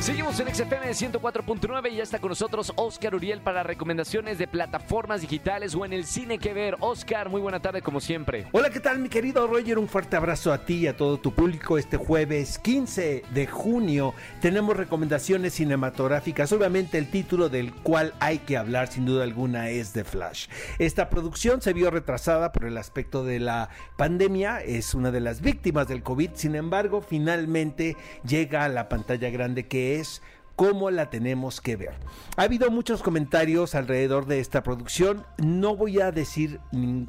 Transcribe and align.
Seguimos 0.00 0.38
en 0.38 0.54
XFM 0.54 0.90
104.9 0.90 1.90
y 1.90 1.96
ya 1.96 2.02
está 2.02 2.18
con 2.20 2.28
nosotros 2.28 2.72
Oscar 2.76 3.14
Uriel 3.14 3.40
para 3.40 3.62
recomendaciones 3.62 4.38
de 4.38 4.46
plataformas 4.46 5.22
digitales 5.22 5.74
o 5.74 5.84
en 5.84 5.92
el 5.92 6.04
cine 6.04 6.38
que 6.38 6.52
ver. 6.52 6.76
Oscar, 6.80 7.28
muy 7.28 7.40
buena 7.40 7.60
tarde 7.60 7.82
como 7.82 8.00
siempre. 8.00 8.46
Hola, 8.52 8.70
¿qué 8.70 8.78
tal 8.78 8.98
mi 8.98 9.08
querido 9.08 9.46
Roger? 9.46 9.78
Un 9.78 9.88
fuerte 9.88 10.16
abrazo 10.16 10.52
a 10.52 10.64
ti 10.64 10.74
y 10.74 10.86
a 10.86 10.96
todo 10.96 11.18
tu 11.18 11.32
público. 11.32 11.78
Este 11.78 11.96
jueves 11.96 12.58
15 12.58 13.24
de 13.30 13.46
junio 13.46 14.14
tenemos 14.40 14.76
recomendaciones 14.76 15.54
cinematográficas. 15.54 16.52
Obviamente 16.52 16.98
el 16.98 17.10
título 17.10 17.48
del 17.48 17.72
cual 17.72 18.14
hay 18.20 18.38
que 18.38 18.56
hablar 18.56 18.88
sin 18.88 19.06
duda 19.06 19.24
alguna 19.24 19.70
es 19.70 19.92
The 19.92 20.04
Flash. 20.04 20.46
Esta 20.78 21.08
producción 21.08 21.62
se 21.62 21.72
vio 21.72 21.90
retrasada 21.90 22.52
por 22.52 22.66
el 22.66 22.76
aspecto 22.78 23.24
de 23.24 23.40
la 23.40 23.70
pandemia. 23.96 24.60
Es 24.60 24.94
una 24.94 25.10
de 25.10 25.20
las 25.20 25.40
víctimas 25.40 25.88
del 25.88 26.02
COVID. 26.02 26.30
Sin 26.34 26.54
embargo, 26.54 27.00
finalmente 27.00 27.96
llega 28.24 28.64
a 28.64 28.68
la 28.68 28.88
pantalla 28.88 29.30
grande 29.30 29.66
que 29.66 29.85
es 29.94 30.22
cómo 30.56 30.90
la 30.90 31.10
tenemos 31.10 31.60
que 31.60 31.76
ver. 31.76 31.94
Ha 32.36 32.42
habido 32.42 32.70
muchos 32.70 33.02
comentarios 33.02 33.74
alrededor 33.74 34.26
de 34.26 34.40
esta 34.40 34.62
producción. 34.62 35.24
No 35.38 35.76
voy 35.76 36.00
a 36.00 36.10
decir 36.10 36.60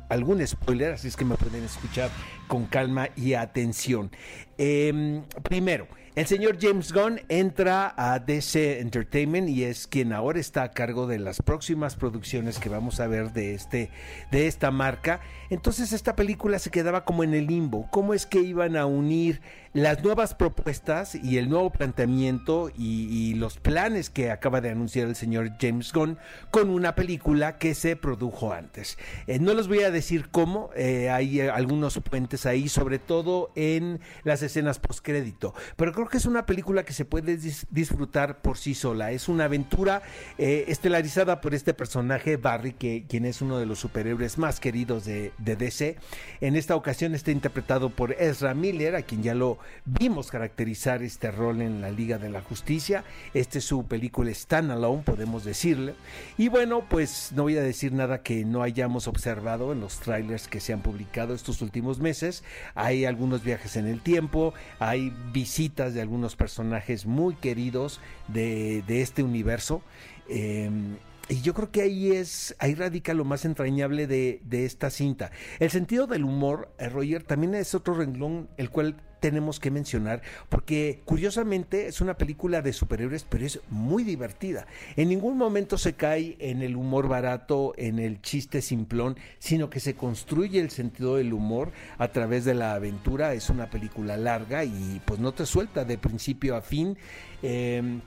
algún 0.09 0.45
spoiler, 0.45 0.93
así 0.93 1.07
es 1.07 1.15
que 1.15 1.25
me 1.25 1.35
pueden 1.35 1.63
escuchar 1.63 2.11
con 2.47 2.65
calma 2.65 3.09
y 3.15 3.33
atención. 3.33 4.11
Em, 4.57 5.23
primero, 5.43 5.87
el 6.17 6.25
señor 6.25 6.57
James 6.59 6.93
Gunn 6.93 7.21
entra 7.29 7.93
a 7.95 8.17
DC 8.17 8.79
Entertainment 8.79 9.47
y 9.49 9.65
es 9.65 9.85
quien 9.85 10.13
ahora 10.13 10.39
está 10.39 10.63
a 10.63 10.71
cargo 10.71 11.05
de 11.05 11.19
las 11.19 11.43
próximas 11.43 11.95
producciones 11.95 12.57
que 12.57 12.69
vamos 12.69 12.99
a 12.99 13.05
ver 13.05 13.33
de, 13.33 13.53
este, 13.53 13.91
de 14.31 14.47
esta 14.47 14.71
marca. 14.71 15.19
Entonces 15.51 15.93
esta 15.93 16.15
película 16.15 16.57
se 16.57 16.71
quedaba 16.71 17.05
como 17.05 17.23
en 17.23 17.35
el 17.35 17.45
limbo. 17.45 17.87
¿Cómo 17.91 18.15
es 18.15 18.25
que 18.25 18.39
iban 18.39 18.75
a 18.77 18.87
unir 18.87 19.41
las 19.73 20.03
nuevas 20.03 20.33
propuestas 20.33 21.13
y 21.13 21.37
el 21.37 21.49
nuevo 21.49 21.69
planteamiento 21.69 22.71
y, 22.75 23.35
los 23.35 23.59
planes 23.59 24.09
que 24.09 24.31
acaba 24.31 24.61
de 24.61 24.71
anunciar 24.71 25.07
el 25.07 25.15
señor 25.15 25.51
James 25.61 25.93
Gunn 25.93 26.17
con 26.49 26.71
una 26.71 26.95
película 26.95 27.59
que 27.59 27.75
se 27.75 27.95
produjo 27.95 28.53
antes? 28.53 28.97
Eh, 29.27 29.37
no 29.37 29.53
les 29.53 29.67
voy 29.67 29.81
a 29.81 29.91
decir 29.91 30.29
cómo, 30.31 30.71
eh, 30.75 31.11
hay 31.11 31.41
algunos 31.41 31.99
puentes 31.99 32.47
ahí, 32.47 32.69
sobre 32.69 32.97
todo 32.97 33.51
en 33.55 33.99
las 34.23 34.41
escenas 34.41 34.79
postcrédito, 34.79 35.53
pero 35.75 35.91
creo 35.93 36.06
que 36.09 36.17
es 36.17 36.25
una 36.25 36.45
película 36.45 36.83
que 36.83 36.93
se 36.93 37.05
puede 37.05 37.37
disfrutar 37.69 38.41
por 38.41 38.57
sí 38.57 38.75
sola. 38.75 39.11
Es 39.11 39.27
una 39.27 39.45
aventura 39.45 40.01
eh, 40.37 40.65
estelarizada 40.67 41.41
por 41.41 41.55
este 41.55 41.73
personaje, 41.73 42.37
Barry, 42.37 42.73
que, 42.73 43.05
quien 43.07 43.25
es 43.25 43.41
uno 43.41 43.57
de 43.57 43.65
los 43.65 43.79
superhéroes 43.79 44.37
más 44.37 44.59
queridos 44.59 45.05
de, 45.05 45.31
DC. 45.37 45.97
En 46.41 46.55
esta 46.55 46.75
ocasión 46.75 47.15
está 47.15 47.31
interpretado 47.31 47.89
por 47.89 48.11
Ezra 48.13 48.53
Miller, 48.53 48.95
a 48.95 49.01
quien 49.01 49.23
ya 49.23 49.33
lo 49.33 49.57
vimos 49.85 50.29
caracterizar 50.29 51.01
este 51.03 51.31
rol 51.31 51.61
en 51.61 51.81
la 51.81 51.91
Liga 51.91 52.17
de 52.17 52.29
la 52.29 52.41
Justicia. 52.41 53.03
Esta 53.33 53.59
es 53.59 53.65
su 53.65 53.85
película 53.85 54.17
Alone, 54.49 55.03
podemos 55.03 55.43
decirle. 55.43 55.95
Y 56.37 56.47
bueno, 56.47 56.83
pues 56.89 57.31
no 57.35 57.43
voy 57.43 57.57
a 57.57 57.61
decir 57.61 57.93
nada 57.93 58.23
que 58.23 58.45
no 58.45 58.63
hayamos 58.63 59.07
observado 59.07 59.71
en 59.71 59.79
los 59.79 59.99
trailers 59.99 60.47
que 60.47 60.59
se 60.59 60.73
han 60.73 60.81
publicado 60.81 61.33
estos 61.33 61.61
últimos 61.61 61.99
meses. 61.99 62.43
Hay 62.75 63.05
algunos 63.05 63.43
viajes 63.43 63.75
en 63.75 63.87
el 63.87 64.01
tiempo, 64.01 64.53
hay 64.79 65.13
visitas 65.31 65.93
de 65.97 66.03
algunos 66.03 66.35
personajes 66.35 67.05
muy 67.05 67.35
queridos 67.35 67.99
de, 68.27 68.83
este 68.87 69.23
universo. 69.23 69.81
Em, 70.29 70.95
y 71.29 71.41
yo 71.41 71.53
creo 71.53 71.71
que 71.71 71.81
ahí 71.81 72.11
es, 72.11 72.55
ahí 72.59 72.73
radica 72.73 73.13
lo 73.13 73.25
más 73.25 73.43
entrañable 73.45 74.07
de, 74.07 74.41
de 74.45 74.65
esta 74.65 74.89
cinta. 74.89 75.31
El 75.59 75.69
sentido 75.69 76.07
del 76.07 76.23
humor, 76.23 76.71
eh, 76.77 76.89
Roger, 76.89 77.23
también 77.23 77.55
es 77.55 77.75
otro 77.75 77.93
renglón 77.95 78.49
el 78.57 78.69
cual 78.69 78.95
tenemos 79.19 79.59
que 79.59 79.71
mencionar 79.71 80.21
porque 80.47 81.01
curiosamente 81.03 81.87
es 81.87 82.01
una 82.01 82.17
película 82.17 82.61
de 82.61 82.71
superhéroes 82.71 83.25
pero 83.27 83.45
es 83.45 83.59
muy 83.69 84.03
divertida. 84.03 84.67
En 84.95 85.09
ningún 85.09 85.37
momento 85.37 85.77
se 85.77 85.93
cae 85.93 86.37
en 86.39 86.61
el 86.61 86.75
humor 86.75 87.07
barato, 87.07 87.73
en 87.77 87.99
el 87.99 88.21
chiste 88.21 88.61
simplón, 88.61 89.17
sino 89.39 89.69
que 89.69 89.79
se 89.79 89.95
construye 89.95 90.59
el 90.59 90.69
sentido 90.69 91.15
del 91.15 91.33
humor 91.33 91.71
a 91.97 92.09
través 92.09 92.45
de 92.45 92.53
la 92.53 92.75
aventura. 92.75 93.33
Es 93.33 93.49
una 93.49 93.69
película 93.69 94.17
larga 94.17 94.63
y 94.63 95.01
pues 95.05 95.19
no 95.19 95.33
te 95.33 95.45
suelta 95.45 95.83
de 95.83 95.97
principio 95.97 96.55
a 96.55 96.61
fin. 96.61 96.97
Eh, 97.41 97.99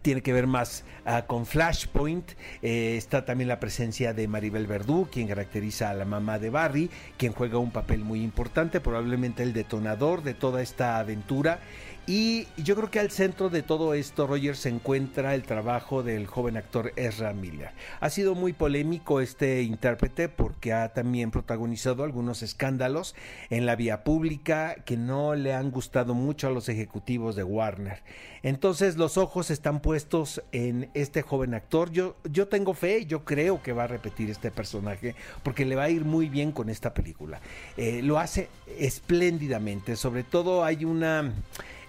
tiene 0.00 0.22
que 0.22 0.32
ver 0.32 0.46
más 0.46 0.84
ah, 1.04 1.26
con 1.26 1.44
Flashpoint. 1.44 2.32
Eh, 2.62 2.96
está 2.96 3.24
también 3.24 3.48
la 3.48 3.60
presencia 3.60 4.14
de 4.14 4.26
Maribel 4.28 4.66
Verdú, 4.66 5.08
quien 5.10 5.28
caracteriza 5.28 5.90
a 5.90 5.94
la 5.94 6.04
mamá 6.04 6.38
de 6.38 6.50
Barry, 6.50 6.90
quien 7.18 7.32
juega 7.32 7.58
un 7.58 7.70
papel 7.70 8.00
muy 8.00 8.22
importante, 8.22 8.80
probablemente 8.80 9.42
el 9.42 9.52
detonador 9.52 10.22
de 10.22 10.34
toda 10.34 10.62
esta 10.62 10.98
aventura. 10.98 11.60
Y 12.04 12.48
yo 12.56 12.74
creo 12.74 12.90
que 12.90 12.98
al 12.98 13.12
centro 13.12 13.48
de 13.48 13.62
todo 13.62 13.94
esto, 13.94 14.26
Roger, 14.26 14.56
se 14.56 14.68
encuentra 14.68 15.36
el 15.36 15.44
trabajo 15.44 16.02
del 16.02 16.26
joven 16.26 16.56
actor 16.56 16.92
Ezra 16.96 17.32
Miller. 17.32 17.70
Ha 18.00 18.10
sido 18.10 18.34
muy 18.34 18.52
polémico 18.52 19.20
este 19.20 19.62
intérprete 19.62 20.28
porque 20.28 20.72
ha 20.72 20.92
también 20.92 21.30
protagonizado 21.30 22.02
algunos 22.02 22.42
escándalos 22.42 23.14
en 23.50 23.66
la 23.66 23.76
vía 23.76 24.02
pública 24.02 24.74
que 24.84 24.96
no 24.96 25.36
le 25.36 25.54
han 25.54 25.70
gustado 25.70 26.12
mucho 26.12 26.48
a 26.48 26.50
los 26.50 26.68
ejecutivos 26.68 27.36
de 27.36 27.44
Warner. 27.44 28.02
Entonces 28.42 28.96
los 28.96 29.16
ojos 29.16 29.52
están 29.52 29.78
puestos 29.78 30.42
en 30.50 30.90
este 30.94 31.22
joven 31.22 31.54
actor. 31.54 31.92
Yo, 31.92 32.16
yo 32.28 32.48
tengo 32.48 32.74
fe, 32.74 33.06
yo 33.06 33.24
creo 33.24 33.62
que 33.62 33.72
va 33.72 33.84
a 33.84 33.86
repetir 33.86 34.28
este 34.28 34.50
personaje 34.50 35.14
porque 35.44 35.64
le 35.64 35.76
va 35.76 35.84
a 35.84 35.90
ir 35.90 36.04
muy 36.04 36.28
bien 36.28 36.50
con 36.50 36.68
esta 36.68 36.92
película. 36.92 37.40
Eh, 37.76 38.02
lo 38.02 38.18
hace 38.18 38.48
espléndidamente, 38.76 39.94
sobre 39.94 40.24
todo 40.24 40.64
hay 40.64 40.84
una 40.84 41.32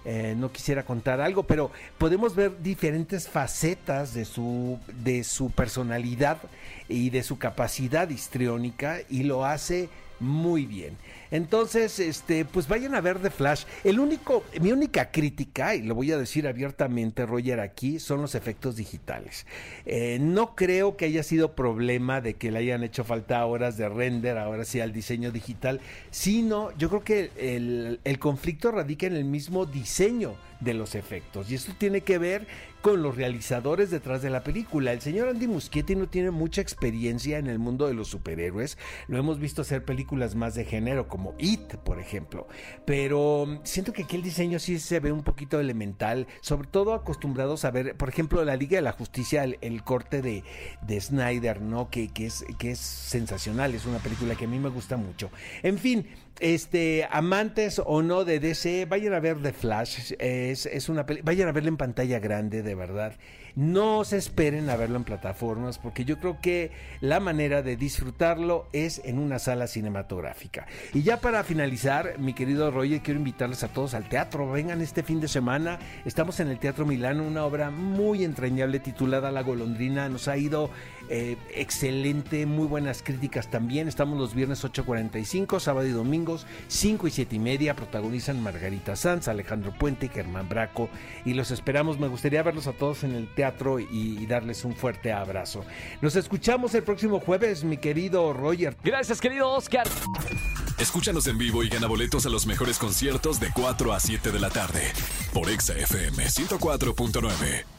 eh, 0.04 0.34
no 0.36 0.52
quisiera 0.52 0.84
contar 0.84 1.20
algo, 1.20 1.44
pero 1.44 1.70
podemos 1.98 2.34
ver 2.34 2.62
diferentes 2.62 3.28
facetas 3.28 4.12
de 4.12 4.24
su, 4.24 4.78
de 5.02 5.24
su 5.24 5.50
personalidad 5.50 6.38
y 6.88 7.10
de 7.10 7.22
su 7.22 7.38
capacidad 7.38 8.08
histriónica 8.10 8.98
y 9.08 9.22
lo 9.22 9.44
hace 9.44 9.88
muy 10.20 10.66
bien. 10.66 10.96
Entonces, 11.30 11.98
este, 11.98 12.44
pues 12.44 12.68
vayan 12.68 12.94
a 12.94 13.00
ver 13.00 13.18
The 13.18 13.30
Flash. 13.30 13.64
El 13.82 13.98
único, 13.98 14.44
mi 14.60 14.70
única 14.70 15.10
crítica, 15.10 15.74
y 15.74 15.82
lo 15.82 15.94
voy 15.94 16.12
a 16.12 16.18
decir 16.18 16.46
abiertamente, 16.46 17.26
Roger, 17.26 17.60
aquí, 17.60 17.98
son 17.98 18.22
los 18.22 18.34
efectos 18.34 18.76
digitales. 18.76 19.46
Eh, 19.84 20.18
no 20.20 20.54
creo 20.54 20.96
que 20.96 21.06
haya 21.06 21.22
sido 21.22 21.54
problema 21.54 22.20
de 22.20 22.34
que 22.34 22.50
le 22.50 22.60
hayan 22.60 22.84
hecho 22.84 23.04
falta 23.04 23.44
horas 23.46 23.76
de 23.76 23.88
render, 23.88 24.38
ahora 24.38 24.64
sí 24.64 24.80
al 24.80 24.92
diseño 24.92 25.32
digital, 25.32 25.80
sino 26.10 26.70
yo 26.78 26.88
creo 26.88 27.04
que 27.04 27.30
el, 27.36 28.00
el 28.04 28.18
conflicto 28.18 28.70
radica 28.70 29.06
en 29.06 29.16
el 29.16 29.24
mismo 29.24 29.66
diseño 29.66 30.36
de 30.64 30.74
los 30.74 30.94
efectos. 30.94 31.50
Y 31.50 31.54
esto 31.54 31.72
tiene 31.78 32.00
que 32.00 32.18
ver 32.18 32.46
con 32.84 33.02
los 33.02 33.16
realizadores 33.16 33.90
detrás 33.90 34.20
de 34.20 34.28
la 34.28 34.42
película. 34.42 34.92
El 34.92 35.00
señor 35.00 35.28
Andy 35.28 35.46
Muschietti 35.46 35.94
no 35.94 36.08
tiene 36.08 36.30
mucha 36.30 36.60
experiencia 36.60 37.38
en 37.38 37.46
el 37.46 37.58
mundo 37.58 37.86
de 37.86 37.94
los 37.94 38.08
superhéroes. 38.08 38.76
Lo 39.08 39.16
hemos 39.18 39.38
visto 39.38 39.62
hacer 39.62 39.84
películas 39.84 40.34
más 40.34 40.54
de 40.54 40.66
género 40.66 41.08
como 41.08 41.34
It, 41.38 41.76
por 41.76 41.98
ejemplo. 41.98 42.46
Pero 42.84 43.60
siento 43.64 43.92
que 43.92 44.02
aquí 44.02 44.16
el 44.16 44.22
diseño 44.22 44.58
sí 44.58 44.78
se 44.78 45.00
ve 45.00 45.12
un 45.12 45.22
poquito 45.22 45.60
elemental, 45.60 46.26
sobre 46.42 46.68
todo 46.68 46.92
acostumbrados 46.92 47.64
a 47.64 47.70
ver, 47.70 47.96
por 47.96 48.08
ejemplo, 48.08 48.44
la 48.44 48.56
Liga 48.56 48.76
de 48.76 48.82
la 48.82 48.92
Justicia, 48.92 49.44
el, 49.44 49.82
corte 49.82 50.20
de, 50.20 50.44
de, 50.82 51.00
Snyder, 51.00 51.62
¿no? 51.62 51.88
Que, 51.88 52.08
que, 52.08 52.26
es, 52.26 52.44
que 52.58 52.72
es 52.72 52.78
sensacional, 52.78 53.74
es 53.74 53.86
una 53.86 53.98
película 53.98 54.34
que 54.34 54.44
a 54.44 54.48
mí 54.48 54.58
me 54.58 54.68
gusta 54.68 54.96
mucho. 54.96 55.30
En 55.62 55.78
fin, 55.78 56.06
este, 56.40 57.06
amantes 57.10 57.80
o 57.84 58.02
no 58.02 58.24
de 58.24 58.40
DC, 58.40 58.86
vayan 58.86 59.14
a 59.14 59.20
ver 59.20 59.40
The 59.40 59.52
Flash. 59.52 60.12
Es, 60.54 60.88
una 60.88 61.04
vayan 61.22 61.48
a 61.48 61.52
verla 61.52 61.68
en 61.68 61.76
pantalla 61.76 62.20
grande, 62.20 62.62
de 62.62 62.74
verdad. 62.74 63.14
No 63.56 64.04
se 64.04 64.16
esperen 64.16 64.68
a 64.70 64.76
verlo 64.76 64.96
en 64.96 65.04
plataformas, 65.04 65.78
porque 65.78 66.04
yo 66.04 66.18
creo 66.18 66.40
que 66.40 66.72
la 67.00 67.20
manera 67.20 67.62
de 67.62 67.76
disfrutarlo 67.76 68.68
es 68.72 69.00
en 69.04 69.18
una 69.18 69.38
sala 69.38 69.66
cinematográfica. 69.66 70.66
Y 70.92 71.02
ya 71.02 71.20
para 71.20 71.44
finalizar, 71.44 72.18
mi 72.18 72.34
querido 72.34 72.70
Roger, 72.70 73.00
quiero 73.00 73.18
invitarles 73.18 73.62
a 73.62 73.68
todos 73.68 73.94
al 73.94 74.08
teatro. 74.08 74.50
Vengan 74.50 74.80
este 74.80 75.02
fin 75.02 75.20
de 75.20 75.28
semana. 75.28 75.78
Estamos 76.04 76.40
en 76.40 76.48
el 76.48 76.58
Teatro 76.58 76.84
Milano, 76.84 77.22
una 77.22 77.44
obra 77.44 77.70
muy 77.70 78.24
entrañable 78.24 78.80
titulada 78.80 79.30
La 79.30 79.42
Golondrina. 79.42 80.08
Nos 80.08 80.26
ha 80.26 80.36
ido 80.36 80.70
eh, 81.08 81.36
excelente, 81.54 82.46
muy 82.46 82.66
buenas 82.66 83.02
críticas 83.02 83.50
también. 83.50 83.86
Estamos 83.86 84.18
los 84.18 84.34
viernes 84.34 84.64
8.45, 84.64 85.60
sábado 85.60 85.86
y 85.86 85.92
domingos 85.92 86.46
5 86.68 87.06
y 87.06 87.10
7 87.10 87.36
y 87.36 87.38
media. 87.38 87.76
Protagonizan 87.76 88.42
Margarita 88.42 88.96
Sanz, 88.96 89.28
Alejandro 89.28 89.72
Puente 89.78 90.06
y 90.06 90.08
Germán 90.08 90.33
Braco. 90.42 90.88
Y 91.24 91.34
los 91.34 91.50
esperamos. 91.50 91.98
Me 91.98 92.08
gustaría 92.08 92.42
verlos 92.42 92.66
a 92.66 92.72
todos 92.72 93.04
en 93.04 93.14
el 93.14 93.32
teatro 93.34 93.78
y, 93.78 94.24
darles 94.26 94.64
un 94.64 94.74
fuerte 94.74 95.12
abrazo. 95.12 95.64
Nos 96.00 96.16
escuchamos 96.16 96.74
el 96.74 96.82
próximo 96.82 97.20
jueves, 97.20 97.62
mi 97.62 97.76
querido 97.76 98.32
Roger. 98.32 98.76
Gracias, 98.82 99.20
querido 99.20 99.50
Oscar. 99.50 99.86
Escúchanos 100.78 101.26
en 101.26 101.38
vivo 101.38 101.62
y 101.62 101.68
gana 101.68 101.86
boletos 101.86 102.26
a 102.26 102.30
los 102.30 102.46
mejores 102.46 102.78
conciertos 102.78 103.38
de 103.38 103.48
4 103.54 103.92
a 103.92 104.00
7 104.00 104.32
de 104.32 104.40
la 104.40 104.50
tarde 104.50 104.92
por 105.32 105.48
Exa 105.48 105.74
FM 105.74 106.24
104.9. 106.24 107.73